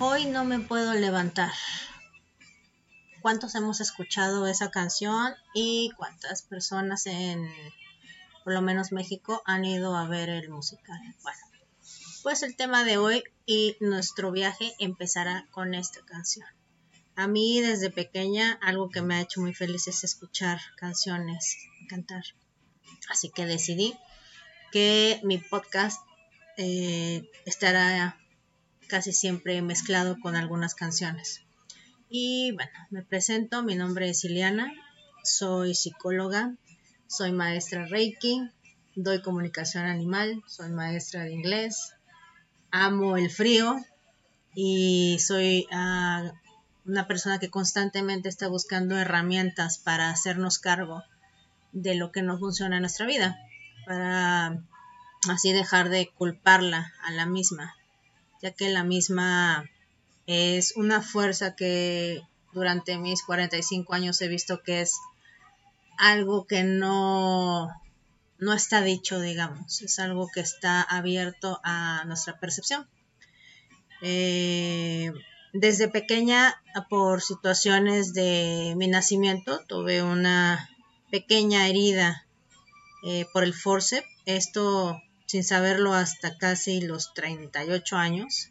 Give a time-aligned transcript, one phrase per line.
[0.00, 1.50] Hoy no me puedo levantar.
[3.20, 7.50] ¿Cuántos hemos escuchado esa canción y cuántas personas en,
[8.44, 11.00] por lo menos México, han ido a ver el musical?
[11.24, 11.40] Bueno,
[12.22, 16.46] pues el tema de hoy y nuestro viaje empezará con esta canción.
[17.16, 21.56] A mí desde pequeña algo que me ha hecho muy feliz es escuchar canciones,
[21.88, 22.22] cantar.
[23.08, 23.98] Así que decidí
[24.70, 26.00] que mi podcast
[26.56, 28.16] eh, estará
[28.88, 31.42] casi siempre mezclado con algunas canciones.
[32.10, 34.72] Y bueno, me presento, mi nombre es Ileana,
[35.22, 36.54] soy psicóloga,
[37.06, 38.48] soy maestra Reiki,
[38.96, 41.94] doy comunicación animal, soy maestra de inglés,
[42.70, 43.76] amo el frío
[44.54, 46.32] y soy ah,
[46.86, 51.02] una persona que constantemente está buscando herramientas para hacernos cargo
[51.72, 53.38] de lo que no funciona en nuestra vida,
[53.86, 54.62] para
[55.28, 57.74] así dejar de culparla a la misma
[58.42, 59.68] ya que la misma
[60.26, 64.94] es una fuerza que durante mis 45 años he visto que es
[65.98, 67.68] algo que no,
[68.38, 72.88] no está dicho, digamos, es algo que está abierto a nuestra percepción.
[74.00, 75.12] Eh,
[75.52, 80.68] desde pequeña, por situaciones de mi nacimiento, tuve una
[81.10, 82.26] pequeña herida
[83.02, 84.06] eh, por el forceps.
[84.26, 88.50] Esto sin saberlo hasta casi los 38 años,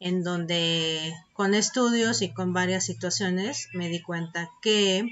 [0.00, 5.06] en donde con estudios y con varias situaciones me di cuenta que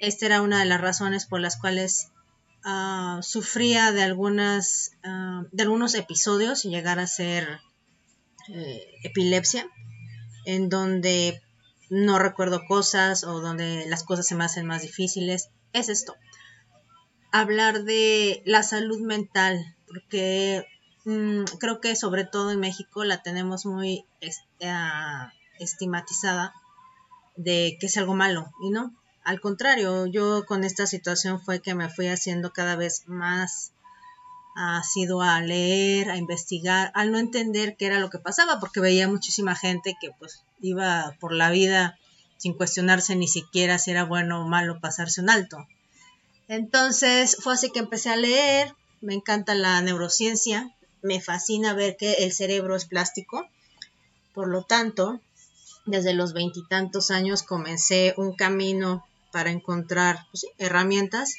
[0.00, 2.08] esta era una de las razones por las cuales
[2.64, 7.60] ah, sufría de algunas ah, de algunos episodios y llegar a ser
[8.48, 9.68] eh, epilepsia
[10.46, 11.42] en donde
[11.90, 15.50] no recuerdo cosas o donde las cosas se me hacen más difíciles.
[15.74, 16.16] Es esto
[17.32, 20.66] hablar de la salud mental porque
[21.06, 24.04] mm, creo que sobre todo en México la tenemos muy
[24.62, 26.52] ah, estigmatizada
[27.36, 28.94] de que es algo malo y no.
[29.24, 33.72] Al contrario, yo con esta situación fue que me fui haciendo cada vez más
[34.84, 39.06] sido a leer, a investigar, al no entender qué era lo que pasaba, porque veía
[39.06, 41.98] muchísima gente que pues iba por la vida
[42.38, 45.58] sin cuestionarse ni siquiera si era bueno o malo pasarse un alto.
[46.48, 52.24] Entonces fue así que empecé a leer, me encanta la neurociencia, me fascina ver que
[52.24, 53.46] el cerebro es plástico.
[54.34, 55.20] Por lo tanto,
[55.84, 61.36] desde los veintitantos años comencé un camino para encontrar pues herramientas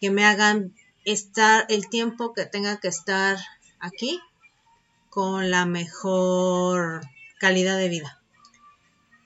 [0.00, 0.74] que me hagan
[1.04, 3.38] estar el tiempo que tenga que estar
[3.80, 4.20] aquí
[5.08, 7.02] con la mejor
[7.38, 8.20] calidad de vida.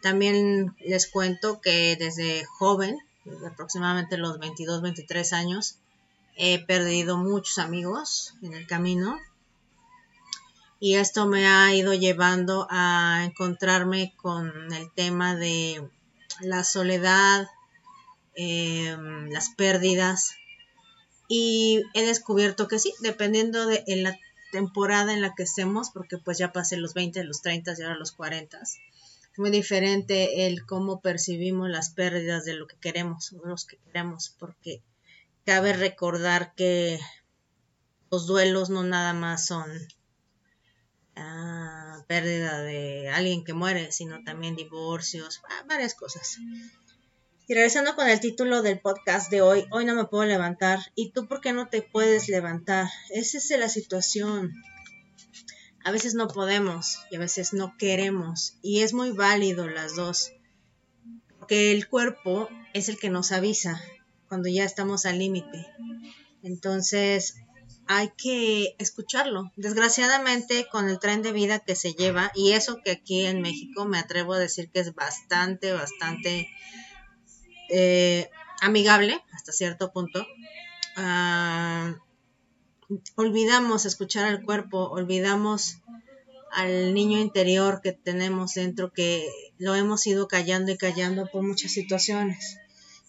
[0.00, 2.98] También les cuento que desde joven,
[3.46, 5.78] aproximadamente los 22, 23 años,
[6.36, 9.18] he perdido muchos amigos en el camino.
[10.80, 15.88] Y esto me ha ido llevando a encontrarme con el tema de
[16.40, 17.48] la soledad,
[18.34, 20.34] em, las pérdidas.
[21.28, 24.18] Y he descubierto que sí, dependiendo de la
[24.52, 27.96] temporada en la que estemos, porque pues ya pasé los 20, los 30 y ahora
[27.96, 28.78] los 40, es
[29.36, 34.32] muy diferente el cómo percibimos las pérdidas de lo que queremos o los que queremos,
[34.38, 34.80] porque
[35.44, 36.99] Cabe recordar que
[38.10, 39.69] los duelos no nada más son
[41.16, 46.38] ah, pérdida de alguien que muere, sino también divorcios, ah, varias cosas.
[47.47, 50.78] Y regresando con el título del podcast de hoy, hoy no me puedo levantar.
[50.94, 52.88] ¿Y tú por qué no te puedes levantar?
[53.11, 54.55] Esa es la situación.
[55.84, 58.56] A veces no podemos y a veces no queremos.
[58.62, 60.32] Y es muy válido las dos.
[61.38, 63.78] Porque el cuerpo es el que nos avisa
[64.28, 65.66] cuando ya estamos al límite.
[66.42, 67.36] Entonces,
[67.86, 69.52] hay que escucharlo.
[69.56, 73.84] Desgraciadamente, con el tren de vida que se lleva, y eso que aquí en México
[73.84, 76.48] me atrevo a decir que es bastante, bastante
[77.70, 78.30] eh,
[78.60, 80.26] amigable hasta cierto punto,
[80.96, 81.94] ah,
[83.16, 85.78] olvidamos escuchar al cuerpo, olvidamos
[86.52, 89.28] al niño interior que tenemos dentro, que
[89.58, 92.58] lo hemos ido callando y callando por muchas situaciones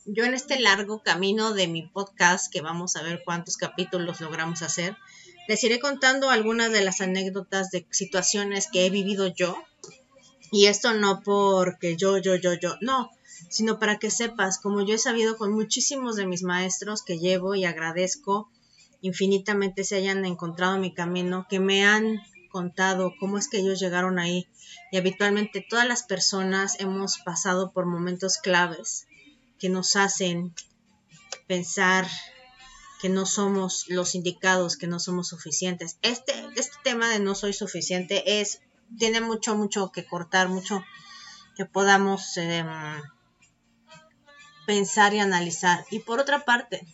[0.06, 4.62] yo en este largo camino de mi podcast, que vamos a ver cuántos capítulos logramos
[4.62, 4.96] hacer,
[5.48, 9.58] les iré contando algunas de las anécdotas de situaciones que he vivido yo.
[10.52, 13.10] Y esto no porque yo, yo, yo, yo, no,
[13.50, 17.56] sino para que sepas, como yo he sabido con muchísimos de mis maestros que llevo
[17.56, 18.50] y agradezco
[19.02, 23.80] infinitamente se hayan encontrado en mi camino, que me han contado cómo es que ellos
[23.80, 24.48] llegaron ahí.
[24.92, 29.06] Y habitualmente todas las personas hemos pasado por momentos claves
[29.60, 30.54] que nos hacen
[31.48, 32.08] pensar
[33.02, 35.98] que no somos los indicados, que no somos suficientes.
[36.02, 38.62] Este, este tema de no soy suficiente es
[38.98, 40.84] tiene mucho, mucho que cortar, mucho
[41.56, 42.68] que podamos em,
[44.66, 45.86] pensar y analizar.
[45.92, 46.86] Y por otra parte,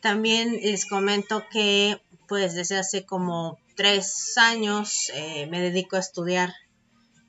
[0.00, 6.54] también les comento que pues desde hace como tres años eh, me dedico a estudiar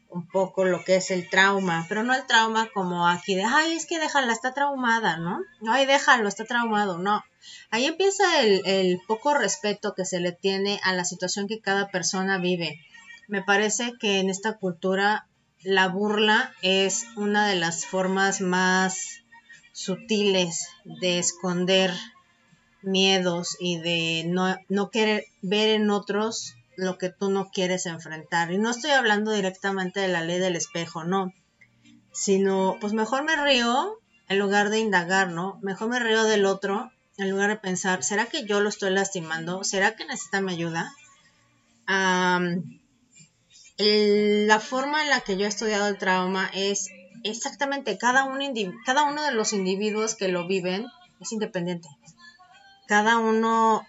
[0.09, 3.73] un poco lo que es el trauma, pero no el trauma como aquí de, ay,
[3.73, 5.41] es que déjala, está traumada, ¿no?
[5.67, 7.23] Ay, déjalo, está traumado, no.
[7.69, 11.89] Ahí empieza el, el poco respeto que se le tiene a la situación que cada
[11.89, 12.79] persona vive.
[13.27, 15.27] Me parece que en esta cultura
[15.63, 19.21] la burla es una de las formas más
[19.73, 21.91] sutiles de esconder
[22.81, 28.51] miedos y de no, no querer ver en otros lo que tú no quieres enfrentar.
[28.51, 31.33] Y no estoy hablando directamente de la ley del espejo, no.
[32.11, 35.59] Sino, pues mejor me río en lugar de indagar, ¿no?
[35.61, 39.63] Mejor me río del otro en lugar de pensar, ¿será que yo lo estoy lastimando?
[39.63, 40.93] ¿Será que necesita mi ayuda?
[43.77, 46.89] la forma en la que yo he estudiado el trauma es
[47.23, 48.39] exactamente cada uno,
[48.85, 50.87] cada uno de los individuos que lo viven
[51.19, 51.87] es independiente.
[52.87, 53.85] Cada uno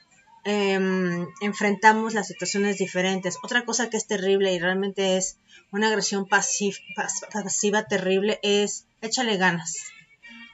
[0.48, 3.36] Em, enfrentamos las situaciones diferentes.
[3.42, 5.38] Otra cosa que es terrible y realmente es
[5.72, 9.74] una agresión pasiva terrible es échale ganas.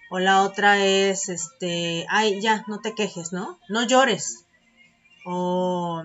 [0.08, 3.60] O la otra es, este, ay, ya, no te quejes, ¿no?
[3.68, 4.46] No llores.
[5.26, 6.02] O,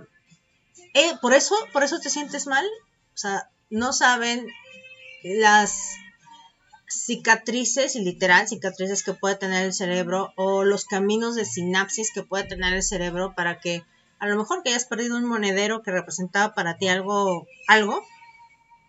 [0.93, 2.65] eh, por eso, por eso te sientes mal.
[3.13, 4.47] O sea, no saben
[5.23, 5.95] las
[6.87, 12.23] cicatrices, y literal, cicatrices que puede tener el cerebro o los caminos de sinapsis que
[12.23, 13.83] puede tener el cerebro para que
[14.19, 18.03] a lo mejor que hayas perdido un monedero que representaba para ti algo, algo,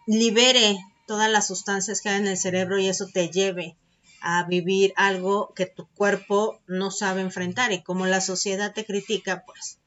[0.06, 3.76] libere todas las sustancias que hay en el cerebro y eso te lleve
[4.20, 9.44] a vivir algo que tu cuerpo no sabe enfrentar y como la sociedad te critica,
[9.44, 9.78] pues.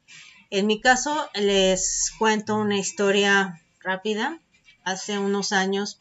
[0.50, 4.38] En mi caso les cuento una historia rápida.
[4.84, 5.98] Hace unos años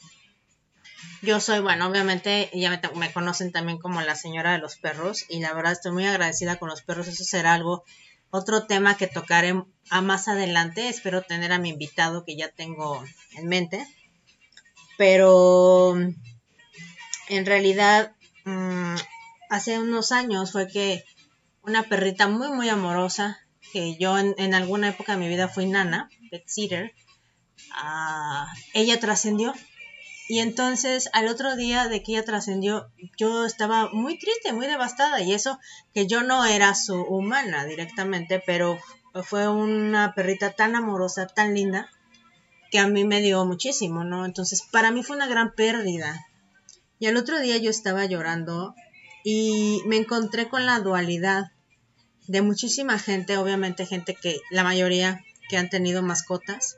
[1.22, 5.40] yo soy, bueno, obviamente ya me, conocen también como la señora de los perros y
[5.40, 7.08] la verdad estoy muy agradecida con los perros.
[7.08, 7.84] Eso será algo,
[8.32, 9.54] otro tema que tocaré
[9.90, 10.90] a más adelante.
[10.90, 13.04] Espero tener a mi invitado que ya tengo
[13.38, 13.88] en mente.
[14.98, 18.16] Pero en realidad,
[18.46, 18.96] mm,
[19.50, 21.04] hace unos años fue que
[21.62, 23.40] una perrita muy, muy amorosa,
[23.74, 26.94] que yo en, alguna época de mi vida fui nana, pet sitter,
[27.72, 29.54] ah, ella trascendió
[30.32, 35.20] y entonces al otro día de que ella trascendió, yo estaba muy triste, muy devastada.
[35.20, 35.60] Y eso
[35.94, 38.80] que yo no era su humana directamente, pero
[39.26, 41.90] fue una perrita tan amorosa, tan linda,
[42.72, 44.26] que a mí me dio muchísimo, ¿no?
[44.26, 46.26] Entonces para mí fue una gran pérdida.
[46.98, 48.74] Y al otro día yo estaba llorando
[49.26, 51.52] y me encontré con la dualidad
[52.28, 56.78] de muchísima gente, obviamente gente que la mayoría que han tenido mascotas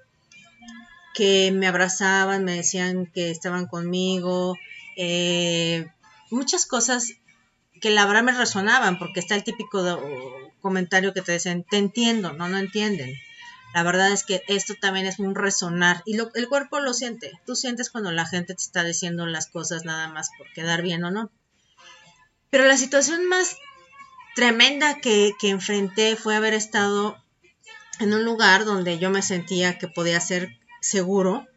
[1.14, 4.58] que me abrazaban, me decían que estaban conmigo,
[4.98, 5.88] eh,
[6.32, 7.14] muchas cosas
[7.82, 9.84] que la verdad me resonaban, porque está el típico
[10.62, 13.16] comentario que te dicen, te entiendo, no, no entienden.
[13.74, 17.32] La verdad es que esto también es un resonar y el cuerpo lo siente.
[17.46, 21.04] Tú sientes cuando la gente te está diciendo las cosas nada más por quedar bien
[21.04, 21.32] o no.
[22.52, 23.58] Pero la situación más
[24.36, 27.18] tremenda que, que enfrenté fue haber estado
[28.00, 31.48] en un lugar donde yo me sentía que podía ser seguro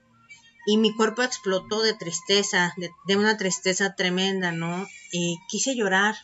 [0.67, 4.87] y mi cuerpo explotó de tristeza, de, una tristeza tremenda, ¿no?
[5.13, 6.17] Y quise llorar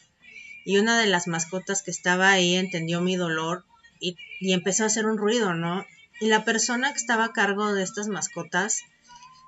[0.65, 3.65] y una de las mascotas que estaba ahí entendió mi dolor
[4.00, 5.85] y, empezó a hacer un ruido, ¿no?
[6.21, 8.83] Y la persona que estaba a cargo de estas mascotas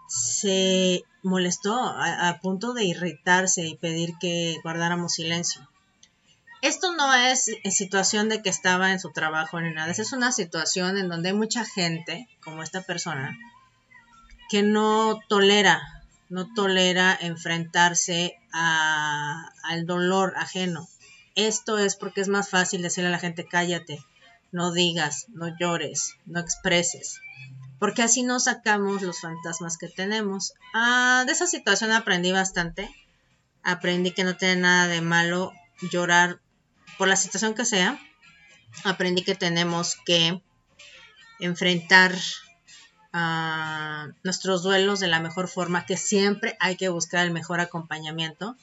[0.08, 5.68] se molestó a, punto de irritarse y pedir que guardáramos silencio.
[6.64, 10.96] Esto no es situación de que estaba en su trabajo ni nada, es una situación
[10.96, 13.36] en donde hay mucha gente, como esta persona,
[14.48, 15.82] que no tolera,
[16.30, 20.88] no tolera enfrentarse al dolor ajeno.
[21.34, 24.02] Esto es porque es más fácil decirle a la gente cállate,
[24.50, 27.20] no digas, no llores, no expreses,
[27.78, 30.54] porque así no sacamos los fantasmas que tenemos.
[30.72, 32.88] Ah, de esa situación aprendí bastante,
[33.62, 35.52] aprendí que no tiene nada de malo
[35.90, 36.40] llorar
[36.98, 37.98] por la situación que sea,
[38.84, 40.42] aprendí que tenemos que
[41.40, 42.14] enfrentar
[44.24, 48.56] nuestros duelos de la mejor forma, que siempre hay que buscar el mejor acompañamiento.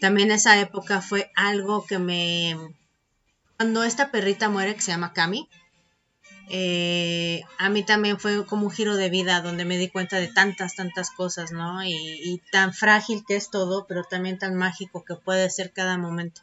[0.00, 2.56] También esa época fue algo que me...
[3.56, 5.48] Cuando esta perrita muere, que se llama Cami,
[6.48, 10.28] eh, a mí también fue como un giro de vida donde me di cuenta de
[10.28, 11.84] tantas, tantas cosas, ¿no?
[11.84, 16.42] y tan frágil que es todo, pero también tan mágico que puede ser cada momento.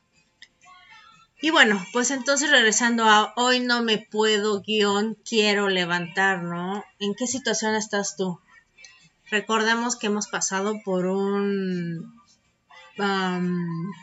[1.41, 6.84] Y bueno, pues entonces regresando a hoy no me puedo guion, quiero levantar, ¿no?
[7.00, 8.39] ¿En qué situación estás tú?
[9.29, 12.13] recordemos que hemos pasado por un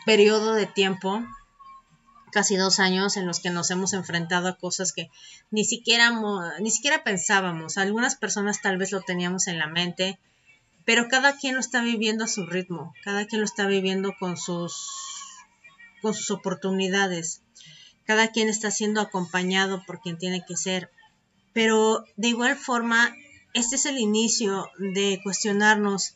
[0.05, 1.23] periodo de tiempo,
[2.31, 5.11] casi dos años, en los que nos hemos enfrentado a cosas que
[5.51, 6.11] ni siquiera,
[6.59, 7.77] ni siquiera pensábamos.
[7.77, 10.19] Algunas personas tal vez lo teníamos en la mente,
[10.85, 14.37] pero cada quien lo está viviendo a su ritmo, cada quien lo está viviendo con
[14.37, 15.16] sus,
[16.01, 17.41] con sus oportunidades,
[18.05, 20.89] cada quien está siendo acompañado por quien tiene que ser.
[21.53, 23.15] Pero de igual forma,
[23.53, 26.15] este es el inicio de cuestionarnos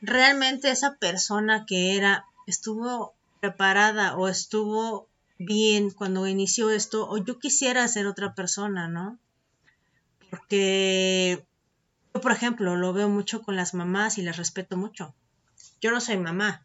[0.00, 7.38] realmente esa persona que era estuvo preparada o estuvo bien cuando inició esto o yo
[7.38, 9.18] quisiera ser otra persona, ¿no?
[10.30, 11.44] Porque
[12.14, 15.14] yo, por ejemplo, lo veo mucho con las mamás y les respeto mucho.
[15.80, 16.62] Yo no soy mamá,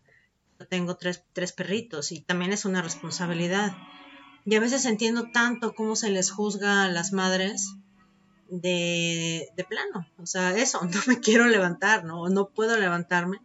[0.65, 3.75] tengo tres, tres perritos y también es una responsabilidad.
[4.45, 7.75] Y a veces entiendo tanto cómo se les juzga a las madres
[8.49, 10.07] de, de plano.
[10.17, 12.27] O sea, eso, no me quiero levantar, ¿no?
[12.29, 13.39] No puedo levantarme.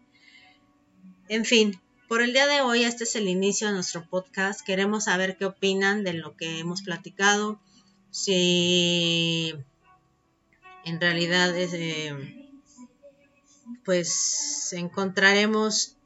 [1.28, 4.62] En fin, por el día de hoy, este es el inicio de nuestro podcast.
[4.62, 7.60] Queremos saber qué opinan de lo que hemos platicado.
[8.10, 9.54] Si
[10.84, 12.50] en realidad es, eh,
[13.84, 15.96] pues encontraremos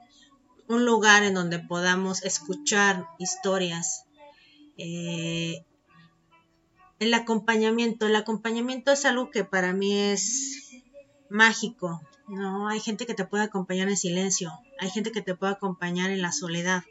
[0.68, 4.04] un lugar en donde podamos escuchar historias
[4.76, 5.64] eh,
[6.99, 8.06] el acompañamiento.
[8.06, 10.83] El acompañamiento es algo que para mí es
[11.28, 12.68] mágico, ¿no?
[12.68, 16.23] Hay gente que te puede acompañar en silencio, hay gente que te puede acompañar en
[16.23, 16.85] la soledad.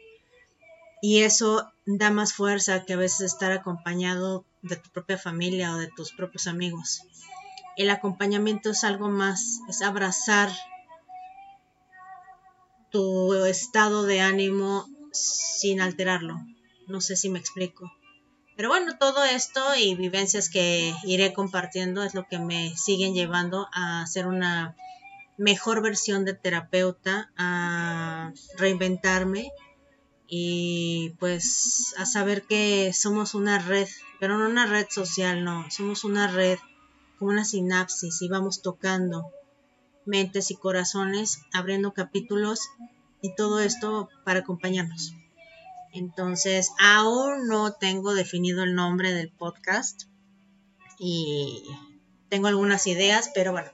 [1.02, 5.78] Y eso da más fuerza que a veces estar acompañado de tu propia familia o
[5.78, 7.02] de tus propios amigos.
[7.76, 10.50] El acompañamiento es algo más, es abrazar
[12.94, 16.36] tu estado de ánimo sin alterarlo.
[16.86, 17.90] No sé si me explico.
[18.56, 23.66] Pero bueno, todo esto y vivencias que iré compartiendo es lo que me siguen llevando
[23.72, 24.76] a ser una
[25.36, 29.50] mejor versión de terapeuta, a reinventarme
[30.28, 33.88] y pues a saber que somos una red,
[34.20, 36.60] pero no una red social, no, somos una red
[37.18, 39.32] como una sinapsis y vamos tocando
[40.06, 42.60] mentes y corazones, abriendo capítulos
[43.22, 45.14] y todo esto para acompañarnos.
[45.92, 50.04] Entonces, aún no tengo definido el nombre del podcast
[50.98, 51.64] y
[52.28, 53.70] tengo algunas ideas, pero bueno,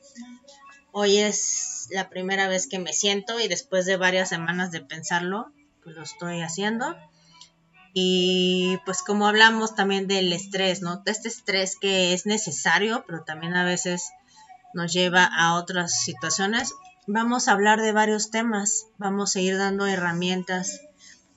[0.93, 5.53] hoy es la primera vez que me siento y después de varias semanas de pensarlo,
[5.83, 6.95] pues lo estoy haciendo.
[7.93, 11.03] Y pues como hablamos también del estrés, ¿no?
[11.07, 14.11] Este estrés que es necesario, pero también a veces
[14.75, 16.73] nos lleva a otras situaciones.
[17.07, 20.81] Vamos a hablar de varios temas, vamos a ir dando herramientas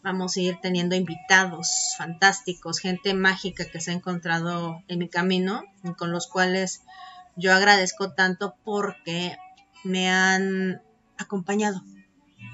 [0.03, 5.63] Vamos a ir teniendo invitados fantásticos, gente mágica que se ha encontrado en mi camino
[5.81, 6.81] y con los cuales
[7.37, 9.37] yo agradezco tanto porque
[9.85, 10.81] me han
[11.17, 11.83] acompañado.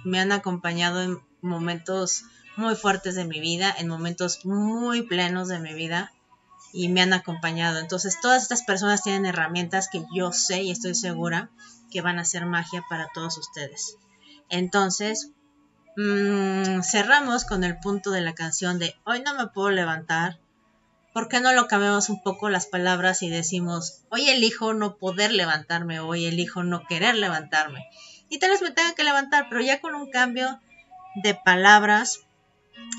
[0.05, 2.23] Me han acompañado en momentos
[2.55, 6.11] muy fuertes de mi vida, en momentos muy plenos de mi vida
[6.73, 7.79] y me han acompañado.
[7.79, 11.49] Entonces todas estas personas tienen herramientas que yo sé y estoy segura
[11.91, 13.97] que van a ser magia para todos ustedes.
[14.49, 15.31] Entonces,
[16.01, 20.39] Mm, cerramos con el punto de la canción de Hoy no me puedo levantar.
[21.13, 25.33] ¿Por qué no lo cambiamos un poco las palabras y decimos Hoy elijo no poder
[25.33, 27.85] levantarme, hoy elijo no querer levantarme?
[28.29, 30.61] Y tal vez me tenga que levantar, pero ya con un cambio
[31.15, 32.21] de palabras,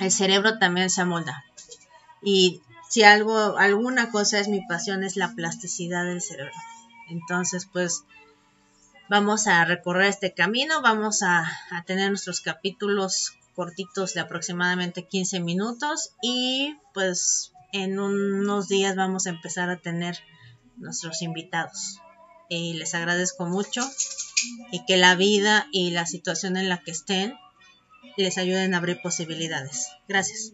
[0.03, 1.43] el cerebro también se amolda.
[2.23, 6.53] Y si algo, alguna cosa es mi pasión, es la plasticidad del cerebro.
[7.09, 8.03] Entonces, pues
[9.09, 11.45] vamos a recorrer este camino, vamos a,
[11.87, 19.31] tener nuestros capítulos cortitos de aproximadamente 15 minutos y pues en unos días vamos a
[19.31, 20.19] empezar a tener
[20.77, 22.01] nuestros invitados.
[22.49, 23.89] Y les agradezco mucho
[24.73, 27.39] y que la vida y la situación en la que estén
[28.17, 29.91] les ayuden a abrir posibilidades.
[30.09, 30.53] Gracias.